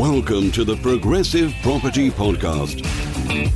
[0.00, 2.86] Welcome to the Progressive Property Podcast,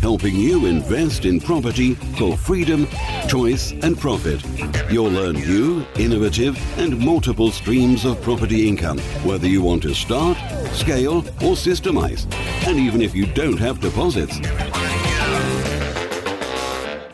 [0.00, 2.86] helping you invest in property for freedom,
[3.26, 4.44] choice, and profit.
[4.92, 10.36] You'll learn new, innovative, and multiple streams of property income, whether you want to start,
[10.74, 12.30] scale, or systemize,
[12.66, 14.38] and even if you don't have deposits.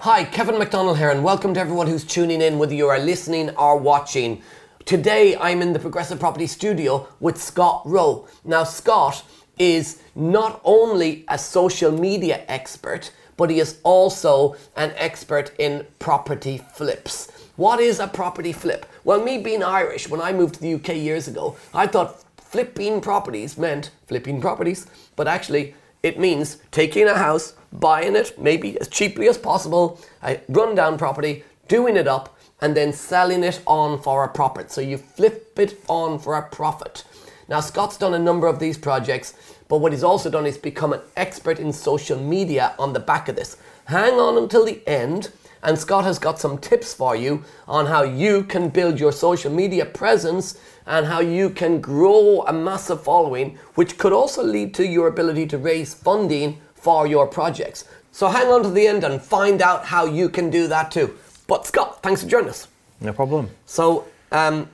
[0.00, 3.50] Hi, Kevin McDonnell here, and welcome to everyone who's tuning in, whether you are listening
[3.50, 4.42] or watching.
[4.86, 8.26] Today, I'm in the Progressive Property Studio with Scott Wroe.
[8.44, 9.22] Now, Scott
[9.58, 16.62] is not only a social media expert, but he is also an expert in property
[16.72, 17.30] flips.
[17.56, 18.86] What is a property flip?
[19.04, 23.00] Well, me being Irish, when I moved to the UK years ago, I thought flipping
[23.00, 28.88] properties meant flipping properties, but actually, it means taking a house, buying it maybe as
[28.88, 34.24] cheaply as possible, a rundown property, doing it up, and then selling it on for
[34.24, 34.70] a profit.
[34.70, 37.04] So you flip it on for a profit.
[37.48, 39.34] Now, Scott's done a number of these projects,
[39.68, 43.28] but what he's also done is become an expert in social media on the back
[43.28, 43.56] of this.
[43.86, 48.04] Hang on until the end, and Scott has got some tips for you on how
[48.04, 53.58] you can build your social media presence and how you can grow a massive following,
[53.74, 57.84] which could also lead to your ability to raise funding for your projects.
[58.12, 61.16] So hang on to the end and find out how you can do that too.
[61.50, 62.68] But Scott, thanks for joining us.
[63.00, 63.50] No problem.
[63.66, 64.68] So, um,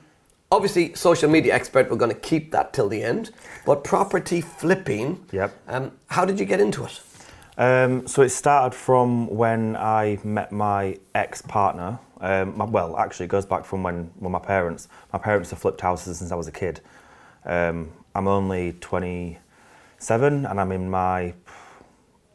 [0.51, 3.31] obviously, social media expert, we're going to keep that till the end.
[3.65, 5.57] But property flipping, Yep.
[5.67, 7.01] um, how did you get into it?
[7.57, 11.97] Um, so it started from when I met my ex-partner.
[12.21, 14.87] Um, my, well, actually, it goes back from when, when my parents.
[15.11, 16.81] My parents have flipped houses since I was a kid.
[17.43, 21.33] Um, I'm only 27, and I'm in my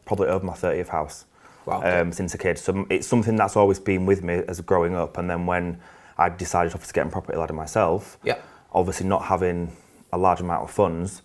[0.04, 1.26] probably over my 30th house
[1.66, 2.58] Wow, um, since a kid.
[2.58, 5.18] So it's something that's always been with me as growing up.
[5.18, 5.80] And then when
[6.18, 8.36] I decided to get a property ladder myself, Yeah.
[8.72, 9.76] obviously not having
[10.12, 11.22] a large amount of funds,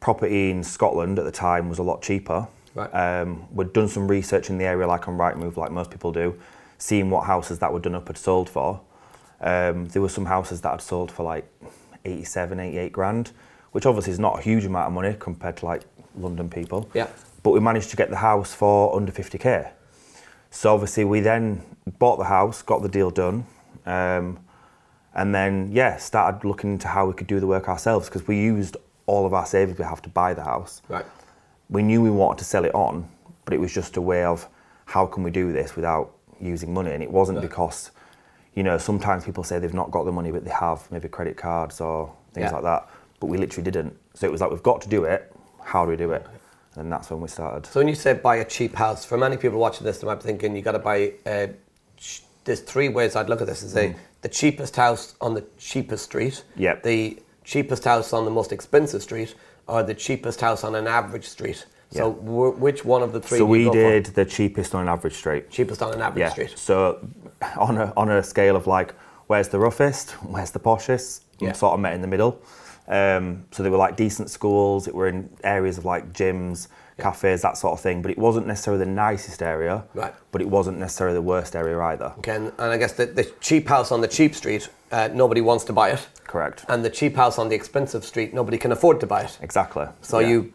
[0.00, 2.46] property in Scotland at the time was a lot cheaper.
[2.74, 2.90] Right.
[2.90, 6.38] Um, we'd done some research in the area, like on Rightmove, like most people do,
[6.78, 8.80] seeing what houses that were done up had sold for.
[9.40, 11.48] Um, there were some houses that had sold for like
[12.04, 13.32] 87, 88 grand,
[13.72, 15.82] which obviously is not a huge amount of money compared to like
[16.16, 16.88] London people.
[16.94, 17.08] Yeah.
[17.48, 19.70] But we managed to get the house for under 50k.
[20.50, 21.62] So obviously we then
[21.98, 23.46] bought the house, got the deal done,
[23.86, 24.38] um,
[25.14, 28.38] and then yeah, started looking into how we could do the work ourselves because we
[28.38, 28.76] used
[29.06, 30.82] all of our savings we have to buy the house.
[30.90, 31.06] Right.
[31.70, 33.08] We knew we wanted to sell it on,
[33.46, 34.46] but it was just a way of
[34.84, 37.92] how can we do this without using money, and it wasn't because,
[38.56, 41.38] you know, sometimes people say they've not got the money but they have maybe credit
[41.38, 42.56] cards or things Yeah.
[42.56, 43.96] like that, but we literally didn't.
[44.12, 45.32] So it was like we've got to do it.
[45.62, 46.26] How do we do it?
[46.78, 47.66] And that's when we started.
[47.66, 50.16] So when you say buy a cheap house, for many people watching this, they might
[50.16, 51.12] be thinking you got to buy.
[51.26, 51.48] Uh,
[51.96, 55.44] ch- there's three ways I'd look at this: is say the cheapest house on the
[55.58, 56.60] cheapest street, Mm.
[56.60, 56.82] Yep.
[56.84, 59.34] the cheapest house on the most expensive street,
[59.66, 61.66] or the cheapest house on an average street.
[61.90, 62.12] So Yeah.
[62.14, 63.38] wh- which one of the three?
[63.38, 64.00] So we go for?
[64.00, 65.50] did the cheapest on an average street.
[65.50, 66.30] cheapest on an average Yeah.
[66.30, 66.52] street.
[66.56, 67.00] So
[67.56, 68.94] on a on a scale of like
[69.26, 71.48] where's the roughest, where's the poshest, Yeah.
[71.48, 72.40] I'm sort of met in the middle.
[72.88, 74.88] Um, so they were like decent schools.
[74.88, 76.68] It were in areas of like gyms,
[76.98, 78.00] cafes, that sort of thing.
[78.02, 79.84] But it wasn't necessarily the nicest area.
[79.94, 80.14] Right.
[80.32, 82.12] But it wasn't necessarily the worst area either.
[82.18, 85.40] Okay, and, and I guess the, the cheap house on the cheap street, uh, nobody
[85.42, 86.06] wants to buy it.
[86.24, 86.64] Correct.
[86.68, 89.38] And the cheap house on the expensive street, nobody can afford to buy it.
[89.42, 89.86] Exactly.
[90.02, 90.28] So Yeah.
[90.28, 90.52] you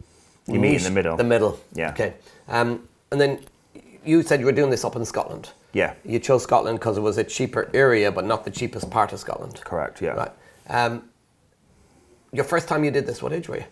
[0.48, 1.16] You meet in the middle.
[1.18, 1.60] The middle.
[1.74, 1.92] Yeah.
[1.92, 2.14] Okay.
[2.48, 3.40] Um, and then
[4.04, 5.52] you said you were doing this up in Scotland.
[5.72, 5.94] Yeah.
[6.04, 9.20] You chose Scotland because it was a cheaper area, but not the cheapest part of
[9.20, 9.62] Scotland.
[9.64, 10.02] Correct.
[10.02, 10.12] Yeah.
[10.12, 10.32] Right.
[10.70, 11.04] Um,
[12.34, 13.66] your first time you did this, what age were you?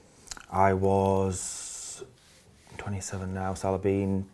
[0.51, 2.03] I was
[2.77, 4.25] 27 now, so I'll have been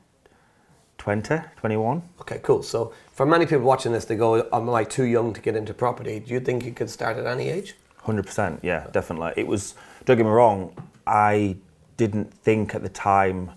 [0.98, 2.02] 20, 21.
[2.22, 2.62] Okay, cool.
[2.62, 5.74] So for many people watching this, they go, "Am I too young to get into
[5.74, 7.76] property?" Do you think you could start at any age?
[8.02, 9.34] Hundred percent, yeah, definitely.
[9.38, 9.76] It was.
[10.06, 10.74] Don't get me wrong.
[11.06, 11.58] I
[11.96, 13.52] didn't think at the time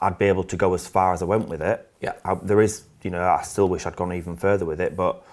[0.00, 1.90] I'd be able to go as far as I went with it.
[2.00, 2.12] Yeah.
[2.24, 4.96] I, there is, you know, I still wish I'd gone even further with it.
[4.96, 5.24] But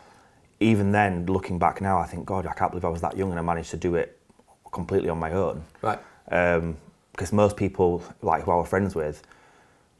[0.59, 3.29] even then, looking back now, I think, God, I can't believe I was that young
[3.29, 4.14] and I managed to do it
[4.75, 5.63] completely on my own.
[5.81, 5.99] Right.
[6.29, 6.77] Um,
[7.11, 9.23] because most people, like who I was friends with,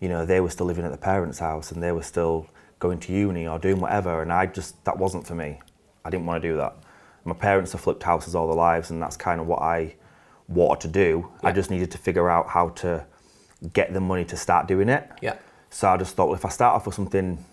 [0.02, 2.48] you know, they were still living at their parents' house and they were still
[2.80, 5.60] going to uni or doing whatever, and I just that wasn't for me.
[6.04, 6.76] I didn't want to do that.
[7.24, 9.96] My parents have flipped houses all their lives, and that's kind of what I
[10.48, 11.28] wanted to do.
[11.44, 13.06] I just needed to figure out how to
[13.74, 15.10] get the money to start doing it.
[15.22, 15.38] Yeah.
[15.70, 17.44] So I just thought, well, if I start off with something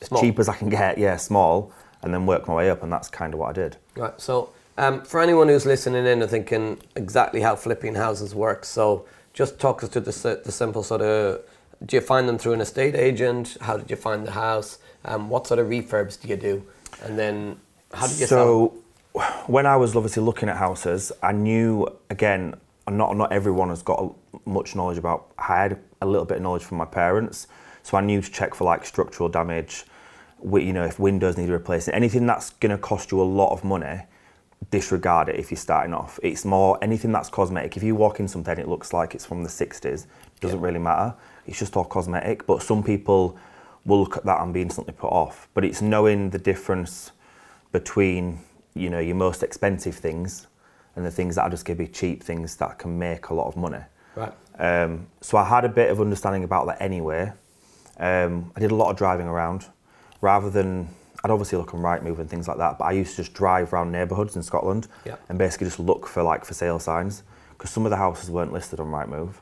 [0.00, 0.20] Small.
[0.20, 1.72] as cheap as I can get, yeah, small,
[2.02, 3.76] and then work my way up, and that's kind of what I did.
[3.96, 4.18] Right.
[4.18, 9.04] So, um, for anyone who's listening in and thinking exactly how flipping houses work, so
[9.32, 11.42] just talk us through the, the simple sort of.
[11.84, 13.56] Do you find them through an estate agent?
[13.60, 14.78] How did you find the house?
[15.04, 16.64] Um, what sort of refurbs do you do?
[17.02, 17.60] And then
[17.92, 18.74] how did you sell?
[19.14, 22.54] So, when I was obviously looking at houses, I knew again
[22.88, 24.14] not not everyone has got
[24.44, 25.32] much knowledge about.
[25.38, 27.48] I had a little bit of knowledge from my parents,
[27.82, 29.84] so I knew to check for like structural damage.
[30.42, 33.64] You know, if windows need replacing, anything that's going to cost you a lot of
[33.64, 34.02] money,
[34.70, 36.18] disregard it if you're starting off.
[36.22, 37.76] It's more anything that's cosmetic.
[37.76, 40.06] If you walk in something, it looks like it's from the 60s.
[40.40, 41.14] Doesn't really matter.
[41.46, 42.46] It's just all cosmetic.
[42.46, 43.38] But some people
[43.84, 45.48] will look at that and be instantly put off.
[45.54, 47.12] But it's knowing the difference
[47.72, 48.40] between
[48.74, 50.46] you know your most expensive things
[50.96, 53.34] and the things that are just going to be cheap things that can make a
[53.34, 53.80] lot of money.
[54.14, 54.32] Right.
[54.58, 57.32] Um, so I had a bit of understanding about that anyway.
[57.98, 59.66] Um, I did a lot of driving around,
[60.20, 60.88] rather than
[61.24, 62.78] I'd obviously look on Rightmove and things like that.
[62.78, 65.16] But I used to just drive around neighbourhoods in Scotland Yeah.
[65.28, 68.52] and basically just look for like for sale signs because some of the houses weren't
[68.52, 69.34] listed on Rightmove.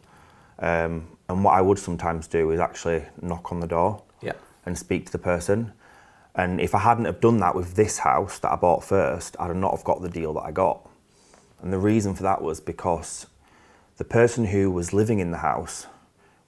[0.59, 4.33] Um, and what I would sometimes do is actually knock on the door Yeah.
[4.65, 5.73] and speak to the person.
[6.35, 9.49] And if I hadn't have done that with this house that I bought first, I'd
[9.49, 10.89] have not have got the deal that I got.
[11.63, 13.27] And the reason for that was because
[13.97, 15.87] the person who was living in the house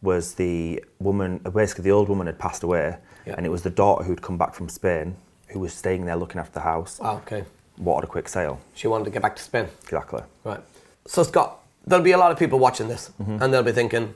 [0.00, 2.96] was the woman, basically the old woman had passed away,
[3.28, 3.34] Yeah.
[3.36, 5.16] and it was the daughter who'd come back from Spain
[5.48, 6.98] who was staying there looking after the house.
[7.02, 7.44] Ah, okay.
[7.78, 8.60] Wanted a quick sale.
[8.74, 9.66] She wanted to get back to Spain.
[9.84, 10.22] Exactly.
[10.44, 10.60] Right.
[11.06, 13.42] So Scott, there'll be a lot of people watching this, Mm-hmm.
[13.42, 14.14] and they'll be thinking,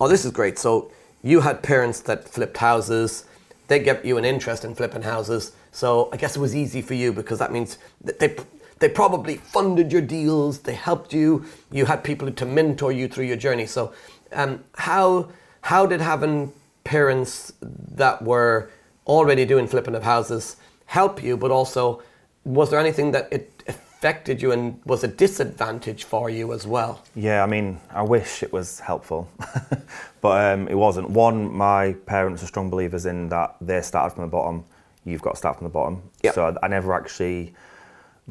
[0.00, 0.90] "Oh, this is great." So
[1.22, 3.24] you had parents that flipped houses.
[3.68, 5.52] They get you an interest in flipping houses.
[5.72, 8.36] So I guess it was easy for you because that means that they
[8.78, 10.60] they probably funded your deals.
[10.60, 11.44] They helped you.
[11.72, 13.66] You had people to mentor you through your journey.
[13.66, 13.92] So
[14.32, 15.28] um, how
[15.62, 16.52] how did having
[16.88, 18.70] parents that were
[19.06, 20.56] already doing flipping of houses
[20.86, 21.36] help you?
[21.36, 22.02] But also,
[22.44, 27.04] was there anything that it affected you and was a disadvantage for you as well?
[27.14, 29.28] Yeah, I mean, I wish it was helpful,
[30.22, 31.10] but um, it wasn't.
[31.10, 34.64] One, my parents are strong believers in that they started from the bottom.
[35.04, 36.02] You've got to start from the bottom.
[36.22, 36.34] Yep.
[36.34, 37.52] So I, I never actually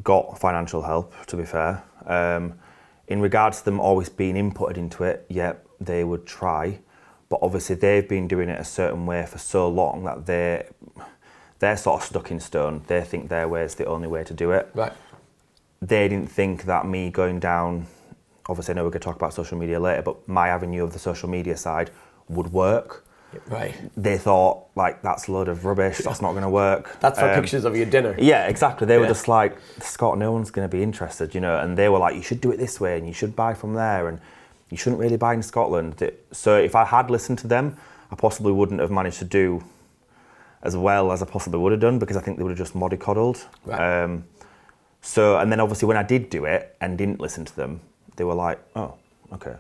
[0.04, 1.14] got financial help.
[1.28, 2.58] To be fair, um,
[3.08, 6.80] in regards to them always being inputted into it, yeah, they would try,
[7.30, 10.66] but obviously they've been doing it a certain way for so long that they
[11.60, 12.84] they're sort of stuck in stone.
[12.86, 14.94] They think their way is the only way to do it Right.
[15.82, 17.88] they didn't think that me going down
[18.50, 20.94] obviously I know we're going to talk about social media later but my avenue of
[20.94, 21.90] the social media side
[22.30, 23.04] would work
[23.48, 23.76] Right.
[23.98, 27.30] they thought like that's a load of rubbish that's not going to work That's for
[27.30, 28.16] Um, pictures of your dinner.
[28.18, 31.60] yeah exactly they were just like Scott no one's going to be interested you know
[31.60, 33.74] and they were like you should do it this way and you should buy from
[33.74, 34.20] there and
[34.70, 37.78] you shouldn't really buy in Scotland so if I had listened to them
[38.12, 39.64] I possibly wouldn't have managed to do
[40.64, 42.74] as well as I possibly would have done because I think they would have just
[42.74, 44.04] mollycoddled Right.
[44.04, 44.26] um,
[45.02, 47.80] so, and then obviously when I did do it and didn't listen to them,
[48.18, 48.96] they were like, oh,
[49.32, 49.56] okay,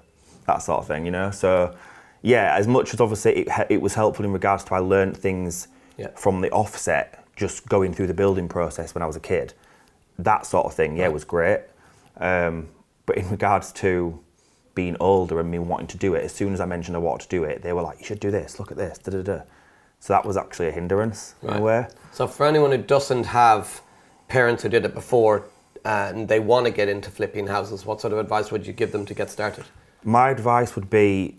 [0.46, 1.32] that sort of thing, you know?
[1.32, 1.74] So,
[2.22, 5.68] yeah, as much as obviously it, it was helpful in regards to I learned things
[5.96, 6.08] Yeah.
[6.16, 9.54] from the offset, just going through the building process when I was a kid,
[10.20, 11.62] that sort of thing, yeah, was great.
[12.18, 12.68] Um,
[13.06, 14.20] but in regards to
[14.78, 17.24] being older and me wanting to do it, as soon as I mentioned I wanted
[17.24, 19.24] to do it, they were like, you should do this, look at this, da da
[19.24, 19.42] da.
[20.00, 21.88] So that was actually a hindrance in a way.
[22.12, 23.82] So for anyone who doesn't have
[24.28, 25.46] parents who did it before
[25.84, 28.74] uh, and they want to get into flipping houses, what sort of advice would you
[28.74, 29.66] give them to get started?
[30.04, 31.38] My advice would be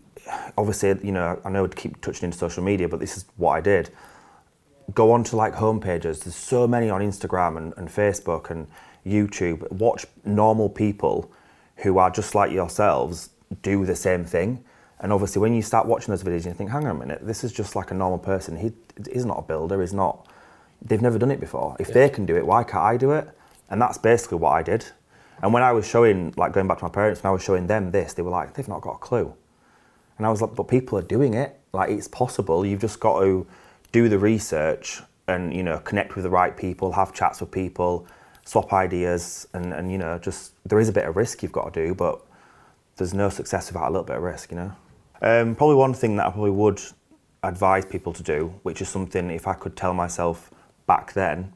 [0.56, 3.52] obviously, you know, I know I'd keep touching into social media, but this is what
[3.52, 3.90] I did.
[4.94, 6.24] Go on to like homepages.
[6.24, 8.66] There's so many on Instagram and, and Facebook and
[9.06, 9.70] YouTube.
[9.70, 11.30] Watch normal people
[11.76, 13.30] who are just like yourselves
[13.62, 14.64] do the same thing.
[15.00, 17.44] And obviously, when you start watching those videos, you think, hang on a minute, this
[17.44, 18.56] is just like a normal person.
[18.56, 18.72] He,
[19.12, 20.26] he's not a builder, he's not,
[20.82, 21.76] they've never done it before.
[21.78, 23.28] If they can do it, why can't I do it?
[23.70, 24.86] And that's basically what I did.
[25.40, 27.68] And when I was showing, like going back to my parents, when I was showing
[27.68, 29.32] them this, they were like, they've not got a clue.
[30.16, 31.58] And I was like, but people are doing it.
[31.72, 32.66] Like it's possible.
[32.66, 33.46] You've just got to
[33.92, 38.06] do the research and you know connect with the right people, have chats with people,
[38.44, 41.72] swap ideas, and and you know just there is a bit of risk you've got
[41.72, 42.20] to do, but
[42.98, 44.50] there's no success without a little bit of risk.
[44.50, 44.72] You know.
[45.22, 46.80] Um, probably one thing that I probably would
[47.42, 50.50] advise people to do, which is something if I could tell myself
[50.86, 51.52] back then,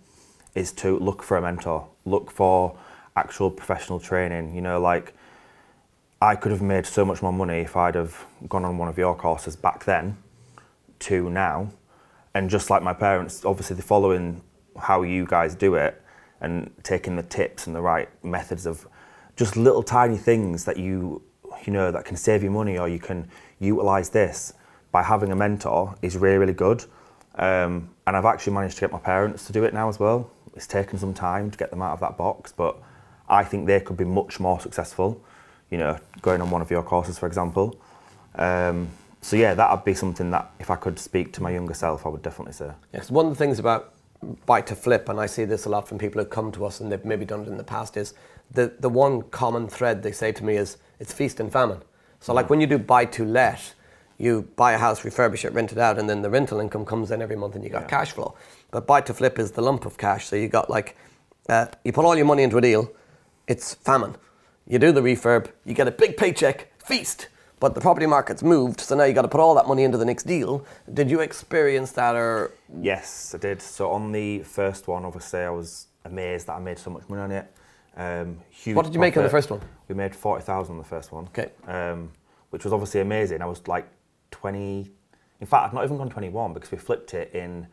[0.54, 1.88] is to look for a mentor.
[2.04, 2.78] Look for
[3.16, 4.54] actual professional training.
[4.54, 5.14] You know, like
[6.20, 8.96] I could have made so much more money if I'd have gone on one of
[8.96, 10.16] your courses back then
[11.00, 11.72] to now.
[12.34, 14.42] And just like my parents, obviously they're following
[14.78, 16.00] how you guys do it
[16.40, 18.86] and taking the tips and the right methods of
[19.36, 21.22] just little tiny things that you
[21.66, 23.28] you know that can save you money or you can
[23.60, 24.54] utilize this
[24.90, 26.84] by having a mentor is really really good.
[27.36, 30.30] Um, and I've actually managed to get my parents to do it now as well.
[30.54, 32.76] It's taken some time to get them out of that box, but
[33.28, 35.22] I think they could be much more successful.
[35.70, 37.74] You know, going on one of your courses, for example.
[38.34, 38.90] Um,
[39.22, 42.04] so yeah, that would be something that if I could speak to my younger self,
[42.04, 42.72] I would definitely say.
[42.92, 43.94] Yes, one of the things about
[44.46, 46.80] buy to flip, and I see this a lot from people who come to us
[46.80, 48.14] and they've maybe done it in the past, is
[48.52, 51.82] the, the one common thread they say to me is it's feast and famine.
[52.20, 53.74] So, like when you do buy to let,
[54.18, 57.10] you buy a house, refurbish it, rent it out, and then the rental income comes
[57.10, 58.36] in every month and you got cash flow.
[58.70, 60.26] But buy to flip is the lump of cash.
[60.26, 60.96] So, you got like,
[61.48, 62.90] uh, you put all your money into a deal,
[63.48, 64.16] it's famine.
[64.66, 67.28] You do the refurb, you get a big paycheck, feast.
[67.58, 69.96] But the property market's moved, so now you got to put all that money into
[69.96, 70.66] the next deal.
[70.92, 73.62] Did you experience that, or Yes, I did.
[73.62, 77.22] So on the first one, obviously, I was amazed that I made so much money
[77.22, 77.46] on it.
[77.96, 79.60] Um, huge What did you make on the first one?
[79.88, 81.28] We made forty thousand on the first one.
[81.36, 81.50] Okay.
[81.66, 82.10] Um,
[82.50, 83.42] which was obviously amazing.
[83.42, 83.86] I was like
[84.30, 84.90] twenty.
[85.40, 87.66] In fact, I've not even gone twenty-one because we flipped it in.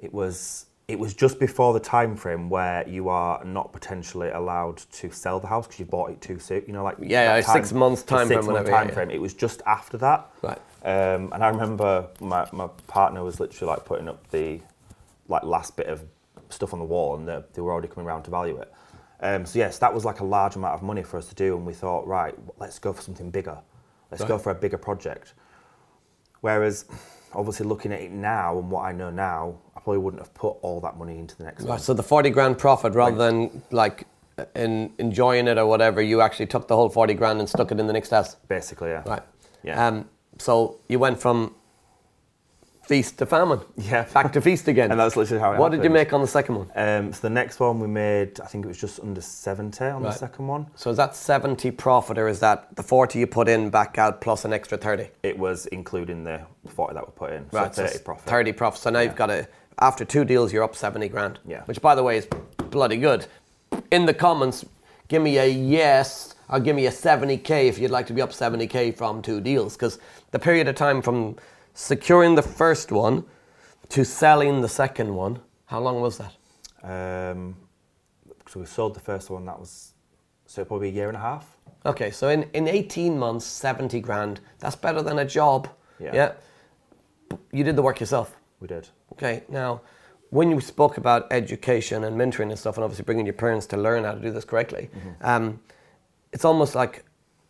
[0.00, 4.78] It was it was just before the time frame where you are not potentially allowed
[4.90, 6.64] to sell the house because you bought it too soon.
[6.66, 9.14] You know, like Yeah, yeah, six months time frame, six month whatever, yeah, time yeah.
[9.14, 10.28] It was just after that.
[10.42, 10.58] Right.
[10.82, 14.60] Um, and I remember my, my partner was literally like putting up the
[15.28, 16.02] like last bit of
[16.48, 18.72] stuff on the wall, and they, they were already coming around to value it.
[19.20, 21.56] Um, so yes, that was like a large amount of money for us to do,
[21.56, 23.58] and we thought, right, let's go for something bigger.
[24.10, 25.34] Let's go for a bigger project.
[26.40, 26.86] Whereas,
[27.32, 30.56] obviously, looking at it now and what I know now, I probably wouldn't have put
[30.62, 31.72] all that money into the next one.
[31.72, 34.06] Right, so the 40 grand profit, rather than like
[34.56, 37.78] in enjoying it or whatever, you actually took the whole 40 grand and stuck it
[37.78, 38.36] in the next house.
[38.48, 39.02] Basically, yeah.
[39.06, 39.22] Right.
[39.62, 39.86] Yeah.
[39.86, 40.08] Um,
[40.38, 41.54] so you went from
[42.82, 43.60] feast to famine.
[43.76, 44.04] Yeah.
[44.12, 44.90] Back to feast again.
[44.90, 46.70] And that's literally how it What did you make on the second one?
[46.74, 50.02] Um, so the next one we made, I think it was just under 70 on
[50.02, 50.12] Right.
[50.12, 50.66] the second one.
[50.74, 54.20] So is that 70 profit or is that the 40 you put in back out
[54.20, 55.08] plus an extra 30?
[55.22, 57.50] It was including the 40 that we put in.
[57.50, 58.24] So Right, so 30 it's profit.
[58.28, 58.80] 30 profit.
[58.82, 59.48] So now you've got a,
[59.80, 61.38] after two deals, you're up 70 grand.
[61.46, 61.62] Yeah.
[61.64, 62.28] Which, by the way, is
[62.70, 63.26] bloody good.
[63.90, 64.64] In the comments,
[65.08, 68.30] give me a yes or give me a 70k if you'd like to be up
[68.30, 69.74] 70k from two deals.
[69.76, 69.98] Because
[70.32, 71.36] the period of time from
[71.74, 73.24] securing the first one
[73.90, 76.34] to selling the second one, how long was that?
[76.82, 77.56] Um,
[78.48, 79.94] so we sold the first one, that was
[80.46, 81.56] so probably a year and a half.
[81.86, 85.68] Okay, so in, in 18 months, 70 grand, that's better than a job.
[85.98, 86.12] Yeah.
[87.52, 88.36] You did the work yourself.
[88.60, 88.88] We did.
[89.12, 89.80] Okay, now,
[90.30, 93.76] when you spoke about education and mentoring and stuff, and obviously bringing your parents to
[93.76, 94.90] learn how to do this correctly,
[95.22, 95.60] um,
[96.32, 97.04] it's almost like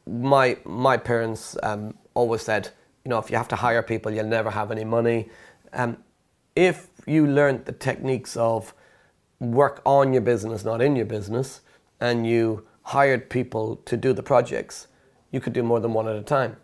[0.07, 2.71] my my parents um, always said,
[3.05, 5.29] you know, if you have to hire people, you'll never have any money.
[5.73, 5.97] Um,
[6.55, 8.75] if you learned the techniques of
[9.39, 11.61] work on your business, not in your business,
[12.01, 14.89] and you hired people to do the projects,
[15.31, 16.57] you could do more than one at a time.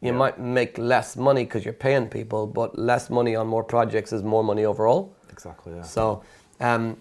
[0.00, 4.12] You might make less money because you're paying people, but less money on more projects
[4.12, 5.16] is more money overall.
[5.32, 5.82] Exactly, yeah.
[5.82, 6.22] So,
[6.60, 6.96] um,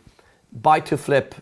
[0.51, 1.35] buy to flip,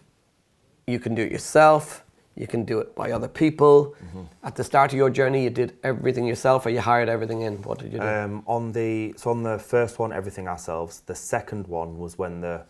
[0.87, 2.02] you can do it yourself.
[2.35, 3.95] You can do it by other people.
[4.03, 4.23] Mm-hmm.
[4.43, 7.61] At the start of your journey, you did everything yourself, or you hired everything in.
[7.61, 8.07] What did you do?
[8.07, 11.01] Um, on the so on the first one, everything ourselves.
[11.01, 12.65] The second one was when the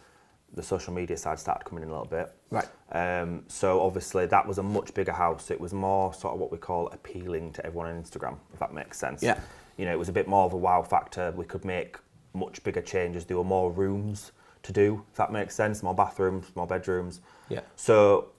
[0.54, 2.32] the social media side started coming in a little bit.
[2.52, 2.68] Right.
[2.92, 5.50] Um, so obviously that was a much bigger house.
[5.50, 8.74] It was more sort of what we call appealing to everyone on Instagram, if that
[8.74, 9.24] makes sense.
[9.24, 9.40] Yeah.
[9.78, 11.32] You know, it was a bit more of a wow factor.
[11.36, 11.98] We could make
[12.34, 13.26] much bigger changes.
[13.26, 15.82] There were more rooms to do, if that makes sense.
[15.82, 17.22] More bathrooms, more bedrooms.
[17.50, 17.62] Yeah.
[17.76, 18.30] So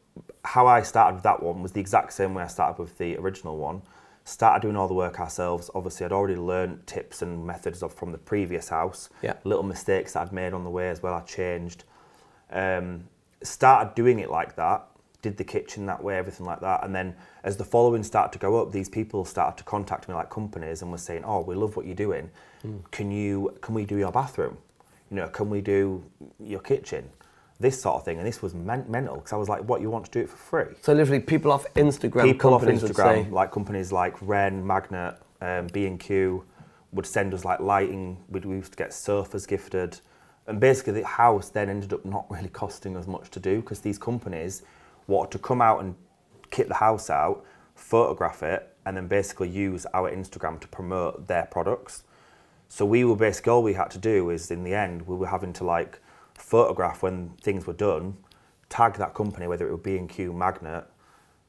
[0.45, 3.17] how I started with that one was the exact same way I started with the
[3.17, 3.83] original one.
[4.25, 5.71] Started doing all the work ourselves.
[5.75, 9.11] Obviously, I'd already learned tips and methods of from the previous house.
[9.23, 9.35] Yeah.
[9.45, 11.15] Little mistakes that I'd made on the way as well.
[11.15, 11.85] I changed.
[12.51, 13.09] Um,
[13.43, 14.87] started doing it like that.
[15.21, 18.39] Did the kitchen that way, everything like that, and then as the following started to
[18.39, 21.55] go up, these people started to contact me like companies and were saying, "Oh, we
[21.55, 22.31] love what you're doing.
[22.91, 23.57] Can you?
[23.63, 24.59] Can we do your bathroom?
[25.11, 26.05] You know, can we do
[26.39, 27.09] your kitchen?"
[27.65, 29.89] This sort of thing, and this was men- mental because I was like, "What you
[29.89, 33.51] want to do it for free?" so literally, people off Instagram, people off Instagram, like
[33.53, 36.45] companies like Wren, Magnet, um, B and Q,
[36.93, 38.19] would send us like lighting.
[38.29, 39.99] We'd, we used to get sofas gifted,
[40.47, 43.81] and basically the house then ended up not really costing us much to do because
[43.81, 44.63] these companies
[45.07, 45.95] wanted to come out and
[46.51, 51.47] kit the house out, photograph it, and then basically use our Instagram to promote their
[51.47, 52.03] products.
[52.69, 55.29] So we were basically all we had to do is in the end we were
[55.29, 56.01] having to like
[56.35, 58.17] photograph when things were done,
[58.69, 60.85] tag that company whether it would B and Q Magnet,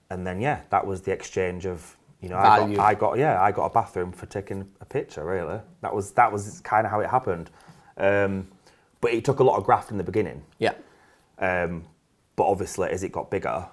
[0.09, 3.41] and then yeah, that was the exchange of you know I got, I got yeah
[3.41, 5.59] I got a bathroom for taking a picture really.
[5.81, 7.49] That was that was kind of how it happened,
[7.97, 8.47] um,
[9.01, 10.43] but it took a lot of graft in the beginning.
[10.59, 10.73] "Yeah,
[11.39, 11.83] Um,
[12.35, 13.67] but obviously, as it got bigger,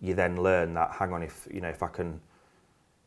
[0.00, 2.20] you then learn that hang on, if you know, if I can,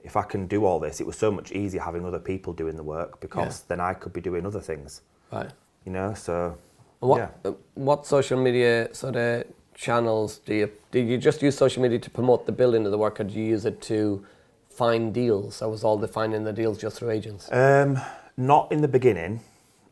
[0.03, 2.75] if I can do all this, it was so much easier having other people doing
[2.75, 5.01] the work because then I could be doing other things.
[5.31, 5.51] right."
[5.86, 6.57] You know, so
[7.00, 7.30] What yeah.
[7.46, 12.00] uh, what social media sort of channels do you did you just use social media
[12.00, 14.25] to promote the building of the work, or do you use it to
[14.70, 15.62] find deals?
[15.62, 17.51] Or was all the finding the deals just through agents?
[17.51, 18.00] Um,
[18.36, 19.42] not in the beginning.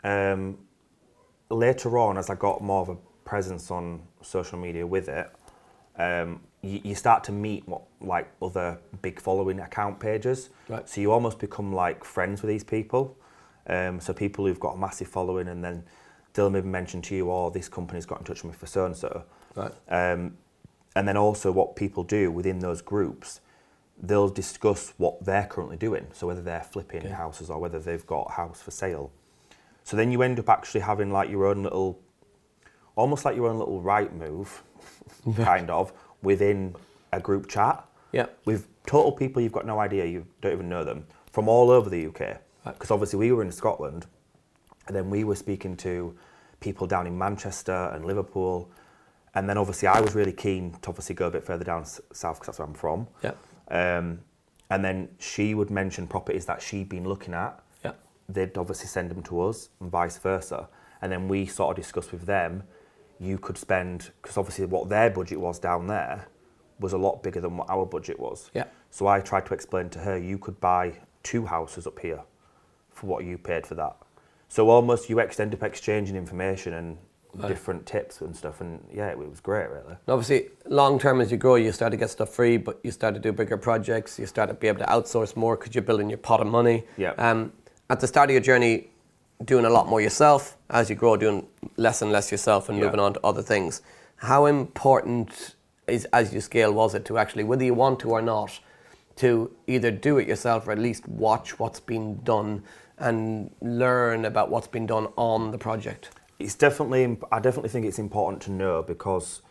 [0.04, 0.58] Um,
[1.50, 5.32] later on, as I got more of a presence on social media with it,
[5.98, 10.50] um, you, you start to meet what like other big following account pages.
[10.68, 10.88] Right.
[10.88, 13.18] So you almost become like friends with these people.
[13.68, 15.84] Um, so people who've got a massive following, and then
[16.36, 18.86] they'll maybe mention to you, "Oh, this company's got in touch with me for so
[18.86, 19.24] and so."
[19.56, 19.72] Right.
[19.90, 20.38] Um,
[20.96, 23.42] and then also what people do within those groups,
[24.02, 26.08] they'll discuss what they're currently doing.
[26.14, 27.10] So whether they're flipping Okay.
[27.10, 29.12] houses or whether they've got a house for sale.
[29.84, 32.00] So then you end up actually having like your own little,
[32.96, 34.62] almost like your own little Rightmove,
[35.38, 36.76] kind of, within
[37.12, 38.28] a group chat Yeah.
[38.46, 41.90] with total people you've got no idea, you don't even know them, from all over
[41.90, 42.20] the UK.
[42.20, 42.40] Right.
[42.74, 44.08] Because obviously we were in Scotland,
[44.88, 46.16] and then we were speaking to
[46.60, 48.70] people down in Manchester and Liverpool,
[49.34, 52.40] and then obviously I was really keen to obviously go a bit further down south
[52.40, 53.08] because that's where I'm from.
[53.24, 53.34] Yeah.
[53.70, 54.20] Um,
[54.70, 57.62] and then she would mention properties that she'd been looking at.
[57.84, 57.92] Yeah.
[58.30, 60.70] They'd obviously send them to us, and vice versa.
[61.02, 62.64] And then we sort of discussed with them.
[63.20, 66.28] You could spend because obviously what their budget was down there
[66.80, 68.50] was a lot bigger than what our budget was.
[68.54, 68.66] Yeah.
[68.90, 72.22] So I tried to explain to her you could buy two houses up here
[72.92, 73.96] for what you paid for that.
[74.48, 76.98] So almost you ex- end up exchanging information and
[77.38, 77.50] Right.
[77.50, 79.90] different tips and stuff, and yeah, it was great, really.
[79.90, 82.92] And obviously, long term as you grow, you start to get stuff free, but you
[82.92, 84.18] start to do bigger projects.
[84.18, 86.86] You start to be able to outsource more because you're building your pot of money.
[86.96, 87.12] Yeah.
[87.18, 87.52] Um,
[87.90, 88.90] at the start of your journey,
[89.44, 90.56] doing a lot more yourself.
[90.70, 92.86] As you grow, doing less and less yourself and Yeah.
[92.86, 93.82] moving on to other things.
[94.18, 95.56] How important
[95.88, 98.62] is as you scale was it to actually, whether you want to or not,
[99.18, 102.64] to either do it yourself or at least watch what's been done
[102.98, 106.10] and learn about what's been done on the project?
[106.40, 109.42] it's definitely I definitely think it's important to know because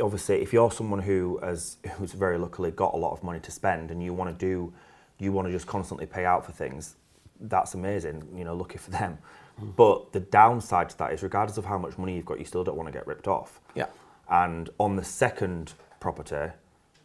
[0.00, 3.50] obviously if you're someone who has who's very luckily got a lot of money to
[3.50, 4.72] spend and you want to do
[5.18, 6.96] you want to just constantly pay out for things
[7.42, 9.18] that's amazing you know lucky for them
[9.60, 9.74] mm.
[9.76, 12.64] but the downside to that is regardless of how much money you've got you still
[12.64, 13.86] don't want to get ripped off Yeah.
[14.28, 16.52] and on the second property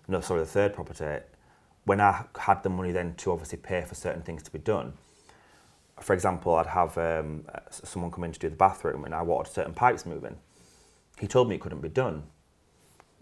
[0.07, 1.23] no sorry the third property
[1.85, 4.93] when I had the money then to obviously pay for certain things to be done
[6.01, 9.51] for example, I'd have um, someone come in to do the bathroom and I wanted
[9.51, 10.35] certain pipes moving.
[11.19, 12.23] He told me it couldn't be done.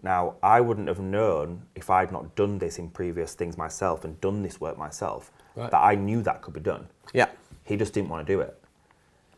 [0.02, 4.20] Now, I wouldn't have known if I'd not done this in previous things myself and
[4.20, 5.70] done this work myself Right.
[5.70, 6.88] that I knew that could be done.
[7.12, 7.28] Yeah.
[7.62, 8.60] He just didn't want to do it.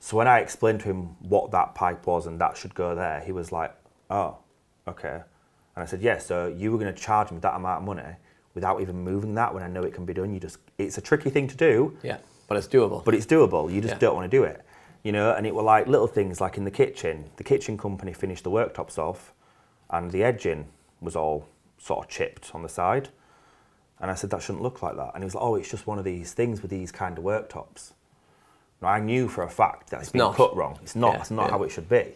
[0.00, 3.20] So when I explained to him what that pipe was and that should go there,
[3.20, 3.74] he was like,
[4.10, 4.38] "Oh,
[4.88, 5.14] okay."
[5.74, 8.14] And I said, "Yeah, so you were going to charge me that amount of money
[8.54, 10.32] without even moving that when I know it can be done.
[10.32, 12.16] You just it's a tricky thing to do, Yeah.
[12.48, 13.04] But it's doable.
[13.04, 13.72] but it's doable.
[13.72, 13.98] You just Yeah.
[13.98, 14.62] don't want to do it,
[15.02, 15.32] you know.
[15.32, 17.30] And it were like little things, like in the kitchen.
[17.36, 19.32] The kitchen company finished the worktops off,
[19.90, 20.66] and the edging
[21.00, 21.46] was all
[21.78, 23.08] sort of chipped on the side.
[23.98, 25.12] And I said that shouldn't look like that.
[25.14, 27.24] And he was like, "Oh, it's just one of these things with these kind of
[27.24, 27.92] worktops."
[28.82, 30.34] Now I knew for a fact that it's been not.
[30.36, 30.78] cut wrong.
[30.82, 31.14] It's not.
[31.14, 31.50] Yeah, it's not yeah.
[31.50, 32.14] how it should be.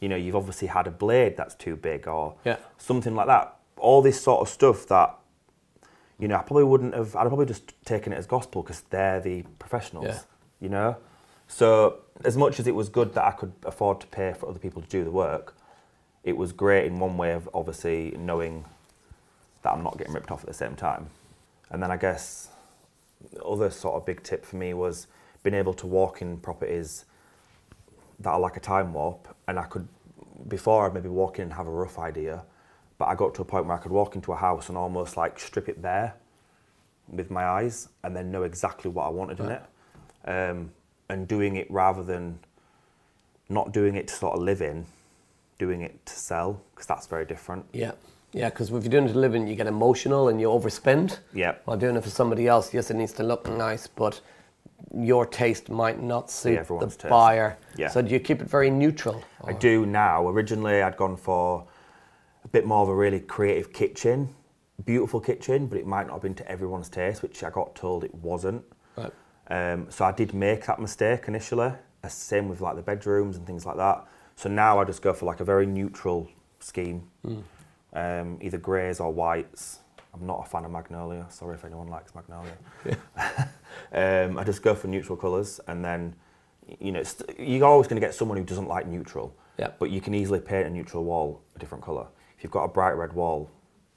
[0.00, 2.56] You know, you've obviously had a blade that's too big or Yeah.
[2.78, 3.56] something like that.
[3.78, 5.14] All this sort of stuff that
[6.20, 7.16] you know, I probably wouldn't have.
[7.16, 10.06] I'd probably just taken it as gospel because they're the professionals.
[10.06, 10.20] Yeah.
[10.60, 10.96] You know,
[11.48, 14.58] so as much as it was good that I could afford to pay for other
[14.58, 15.56] people to do the work,
[16.22, 18.66] it was great in one way of obviously knowing
[19.62, 21.08] that I'm not getting ripped off at the same time.
[21.70, 22.48] And then I guess
[23.32, 25.06] the other sort of big tip for me was
[25.42, 27.06] being able to walk in properties
[28.18, 29.88] that are like a time warp, and I could
[30.48, 32.44] before I'd maybe walk in and have a rough idea,
[33.00, 35.16] but I got to a point where I could walk into a house and almost
[35.16, 36.14] like strip it bare
[37.08, 39.62] with my eyes and then know exactly what I wanted in it,
[40.26, 40.70] um,
[41.08, 42.38] and doing it rather than
[43.48, 44.84] not doing it to sort of live in,
[45.58, 47.64] doing it to sell because that's very different.
[47.72, 47.92] Yeah,
[48.32, 51.20] yeah, because if you're doing it to live in, you get emotional and you overspend.
[51.32, 51.54] Yeah.
[51.64, 54.20] While doing it for somebody else, yes, it needs to look nice, but
[54.94, 57.08] your taste might not suit the everyone's taste.
[57.08, 57.56] buyer.
[57.78, 57.88] Yeah.
[57.88, 59.24] So do you keep it very neutral?
[59.42, 60.28] I do now.
[60.28, 61.66] Originally, I'd gone for
[62.44, 64.34] a bit more of a really creative kitchen,
[64.84, 68.04] beautiful kitchen, but it might not have been to everyone's taste, which I got told
[68.04, 68.64] it wasn't.
[68.96, 69.12] Right.
[69.48, 71.72] Um, so I did make that mistake initially.
[72.02, 74.06] Uh, Same with like the bedrooms and things like that.
[74.36, 76.28] So now I just go for like a very neutral
[76.60, 77.08] scheme,
[77.92, 79.80] um, either greys or whites.
[80.14, 81.26] I'm not a fan of magnolia.
[81.28, 82.56] Sorry if anyone likes magnolia.
[83.92, 86.16] um, I just go for neutral colours, and then
[86.80, 87.02] you know
[87.38, 89.36] you're always going to get someone who doesn't like neutral.
[89.58, 89.72] Yeah.
[89.78, 92.06] But you can easily paint a neutral wall a different colour.
[92.40, 93.50] If you've got a bright red wall,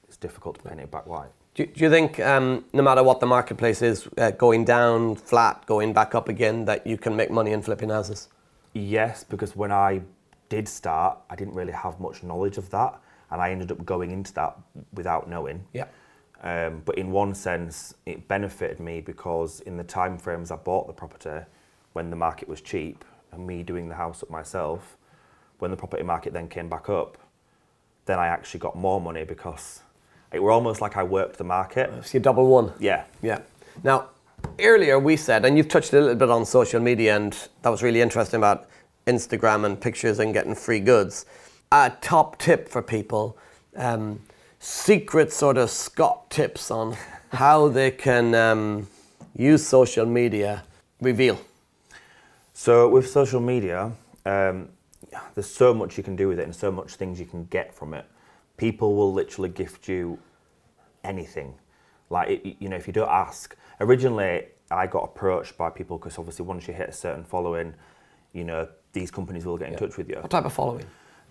[0.06, 1.30] it's difficult to paint it back white.
[1.54, 5.64] Do, do you think, um, no matter what the marketplace is, uh, going down, flat,
[5.64, 8.28] going back up again, that you can make money in flipping houses?
[8.74, 10.02] Yes, because when I
[10.50, 14.10] did start, I didn't really have much knowledge of that, and I ended up going
[14.10, 14.58] into that
[14.92, 15.64] without knowing.
[15.72, 15.86] Yeah.
[16.42, 20.86] Um, but in one sense, it benefited me because in the time frames I bought
[20.86, 21.46] the property,
[21.94, 24.98] when the market was cheap, and me doing the house up myself,
[25.60, 27.16] when the property market then came back up,
[28.06, 29.80] then I actually got more money because
[30.32, 31.90] it were almost like I worked the market.
[32.04, 32.72] So you double one.
[32.78, 33.04] Yeah.
[33.22, 33.40] Yeah.
[33.82, 34.10] Now,
[34.58, 37.82] earlier we said, and you've touched a little bit on social media, and that was
[37.82, 38.68] really interesting about
[39.06, 41.26] Instagram and pictures and getting free goods.
[41.72, 43.36] A top tip for people,
[43.76, 44.20] um,
[44.58, 46.96] secret sort of Scott tips on
[47.32, 48.88] how they can um,
[49.36, 50.64] use social media.
[51.00, 51.40] Reveal.
[52.52, 53.92] So with social media,
[54.24, 54.68] um,
[55.34, 57.74] there's so much you can do with it and so much things you can get
[57.74, 58.06] from it.
[58.56, 60.18] People will literally gift you
[61.02, 61.54] anything.
[62.10, 63.56] Like it, you know, if you don't ask.
[63.80, 67.74] Originally, I got approached by people because obviously once you hit a certain following,
[68.32, 70.16] you know, these companies will get in touch with you.
[70.16, 70.84] What type of following?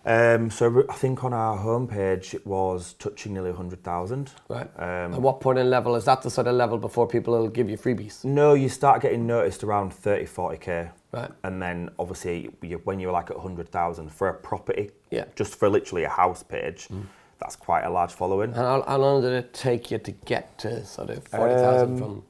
[0.05, 4.31] Um, so I think on our homepage it was touching nearly 100,000.
[4.49, 4.69] Right.
[4.77, 7.47] Um, At what point in level is that the sort of level before people will
[7.47, 8.25] give you freebies?
[8.25, 10.91] No, you start getting noticed around 30, 40k.
[11.13, 11.31] Right.
[11.43, 15.25] And then obviously you, when you're like at 100,000 for a property, Yeah.
[15.35, 16.89] just for literally a house page,
[17.39, 18.49] that's quite a large following.
[18.49, 21.97] And how, how long did it take you to get to sort of 40,000 Um,
[21.97, 22.23] from.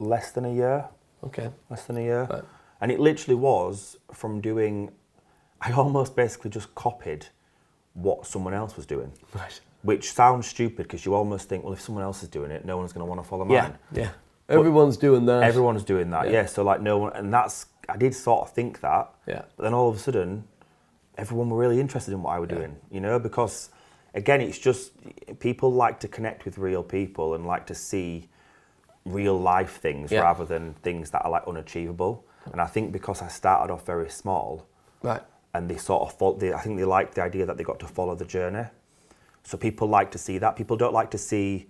[0.00, 0.86] Less than a year.
[1.22, 1.50] Okay.
[1.70, 2.26] Less than a year.
[2.28, 2.42] Right.
[2.80, 4.90] And it literally was from doing,
[5.64, 7.26] I almost basically just copied
[7.94, 9.12] what someone else was doing.
[9.34, 9.60] Right.
[9.82, 12.76] Which sounds stupid because you almost think, well, if someone else is doing it, no
[12.76, 13.62] one's going to want to follow Yeah.
[13.62, 13.78] mine.
[13.92, 14.08] Yeah.
[14.48, 15.42] Everyone's doing that.
[15.42, 16.32] Everyone's doing that, Yeah.
[16.32, 16.46] yeah.
[16.46, 19.42] So like no one, and that's I did sort of think that, Yeah.
[19.56, 20.44] But then all of a sudden,
[21.16, 23.70] everyone were really interested in what I was doing, you know, because
[24.14, 24.92] again, it's just
[25.38, 28.28] people like to connect with real people and like to see
[29.06, 30.20] real life things Yeah.
[30.22, 32.24] rather than things that are like unachievable.
[32.52, 34.66] And I think because I started off very small,
[35.02, 35.22] Right.
[35.54, 37.78] And they sort of fol- they, I think they like the idea that they got
[37.80, 38.64] to follow the journey.
[39.44, 40.56] So people like to see that.
[40.56, 41.68] People don't like to see,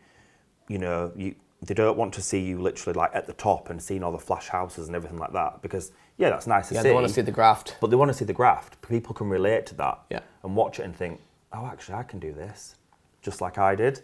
[0.68, 1.34] you know, you.
[1.62, 4.18] They don't want to see you literally like at the top and seeing all the
[4.18, 6.88] flash houses and everything like that because yeah, that's nice to Yeah, see.
[6.88, 7.78] they want to see the graft.
[7.80, 8.82] But they want to see the graft.
[8.82, 10.20] People can relate to that Yeah.
[10.42, 11.22] and watch it and think,
[11.54, 12.74] oh, actually, I can do this,
[13.22, 14.02] just like I did.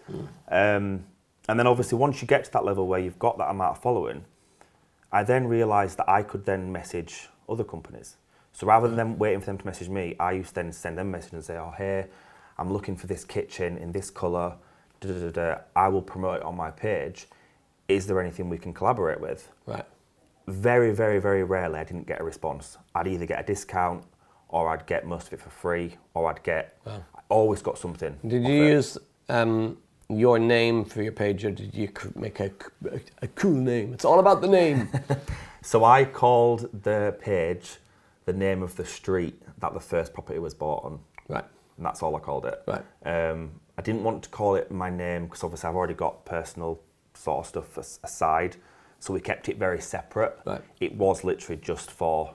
[0.48, 1.04] Um,
[1.50, 3.82] and then obviously, once you get to that level where you've got that amount of
[3.82, 4.24] following,
[5.12, 8.16] I then realised that I could then message other companies.
[8.52, 10.98] So rather than them waiting for them to message me, I used to then send
[10.98, 12.06] them a message and say, oh, hey,
[12.58, 14.56] I'm looking for this kitchen in this colour.
[15.00, 15.58] Da, da, da, da.
[15.74, 17.26] I will promote it on my page.
[17.88, 19.50] Is there anything we can collaborate with?
[19.66, 19.84] Right.
[20.46, 22.76] very, very, very rarely I didn't get a response.
[22.94, 24.04] I'd either get a discount
[24.48, 28.16] or I'd get most of it for free or I'd get, I always got something.
[28.26, 28.68] Did you it.
[28.74, 32.50] use um, your name for your page or did you make a
[33.36, 33.92] cool name?
[33.94, 34.88] It's all about the name.
[35.62, 37.76] So I called the page
[38.30, 41.00] the name of the street that the first property was bought on.
[41.28, 41.44] right.
[41.76, 42.62] And that's all I called it.
[42.66, 42.84] Right.
[43.06, 46.78] Um, I didn't want to call it my name because obviously I've already got personal
[47.14, 48.56] sort of stuff aside.
[48.98, 50.38] So we kept it very separate.
[50.44, 50.60] Right.
[50.78, 52.34] It was literally just for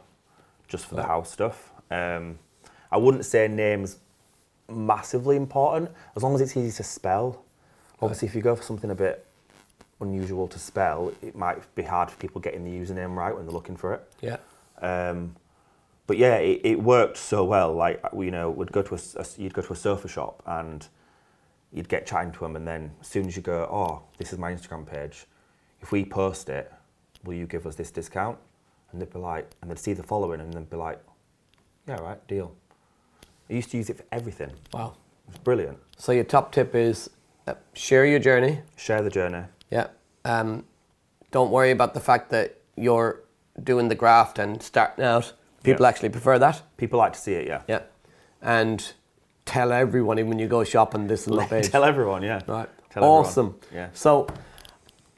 [0.67, 1.71] just for the house stuff.
[1.91, 2.39] Um,
[2.91, 3.99] I wouldn't say names
[4.67, 7.43] massively important as long as it's easy to spell.
[8.01, 9.27] Obviously, if you go for something a bit
[10.01, 13.53] unusual to spell, it might be hard for people getting the username right when they're
[13.53, 14.11] looking for it.
[14.21, 14.37] Yeah.
[14.81, 15.35] Um,
[16.07, 17.73] but yeah, it, it worked so well.
[17.73, 20.87] Like you know, would go to a, a- you'd go to a sofa shop and
[21.71, 24.39] you'd get chatting to them, and then as soon as you go, oh, this is
[24.39, 25.25] my Instagram page.
[25.81, 26.71] If we post it,
[27.23, 28.37] will you give us this discount?
[28.91, 30.99] And they'd be like, and they'd see the following, and they'd be like,
[31.87, 32.55] yeah, right, deal.
[33.49, 34.49] I used to use it for everything.
[34.49, 34.93] It Wow.
[35.27, 35.77] was brilliant.
[35.97, 37.09] So your top tip is
[37.45, 38.61] uh, share your journey.
[38.75, 39.43] Share the journey.
[39.69, 39.87] Yeah.
[40.23, 40.63] Um,
[41.31, 43.21] don't worry about the fact that you're
[43.63, 45.33] doing the graft and starting out.
[45.65, 45.89] People Yeah.
[45.89, 46.61] actually prefer that.
[46.77, 47.61] People like to see it, yeah.
[47.67, 47.81] Yeah.
[48.41, 48.93] And
[49.45, 51.69] tell everyone when you go shopping this is the page.
[51.69, 52.41] Tell everyone, yeah.
[52.47, 52.69] Right.
[52.91, 53.25] Tell everyone.
[53.25, 53.55] awesome.
[53.73, 53.89] Yeah.
[53.93, 54.27] So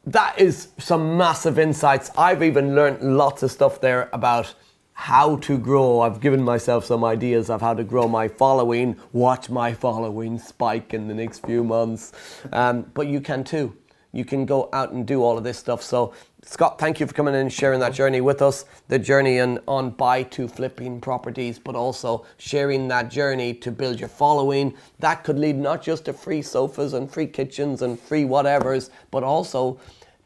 [0.05, 2.09] that is some massive insights.
[2.17, 4.53] I've even learned lots of stuff there about
[4.93, 5.99] how to grow.
[5.99, 10.93] I've given myself some ideas of how to grow my following, watch my following spike
[10.93, 12.13] in the next few months.
[12.51, 13.75] Um, but you can too.
[14.13, 15.83] You can go out and do all of this stuff.
[15.83, 16.13] So,
[16.49, 18.63] Scott, thank you for coming in and sharing that journey with us.
[18.87, 23.99] The journey on, on buy to flipping properties, but also sharing that journey to build
[23.99, 24.73] your following.
[24.99, 29.23] That could lead not just to free sofas and free kitchens and free whatevers, but
[29.23, 29.77] also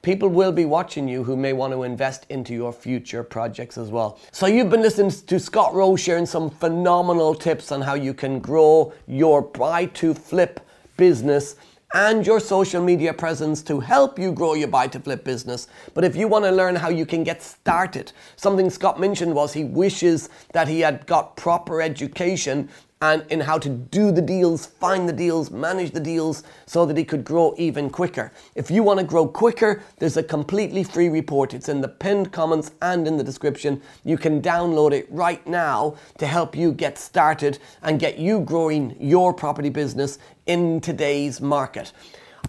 [0.04, 3.90] people will be watching you who may want to invest into your future projects as
[3.90, 4.20] well.
[4.32, 8.40] So you've been listening to Scott Wroe sharing some phenomenal tips on how you can
[8.40, 10.60] grow your buy to flip
[10.98, 11.56] business
[11.94, 15.68] and your social media presence to help you grow your buy to flip business.
[15.94, 19.54] But if you want to learn how you can get started, something Scott mentioned was
[19.54, 22.70] he wishes that he had got proper education
[23.02, 26.96] and in how to do the deals, find the deals, manage the deals so that
[26.96, 28.32] he could grow even quicker.
[28.54, 31.56] If you want to grow quicker, there's a completely free report.
[31.56, 33.82] It's in the pinned comments and in the description.
[34.04, 38.96] You can download it right now to help you get started and get you growing
[39.00, 40.20] your property business
[40.52, 41.94] in today's market.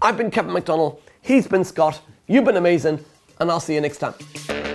[0.00, 2.98] I've been Kevin McDonnell, he's been Scott, you've been amazing,
[3.38, 4.71] and I'll see you next time.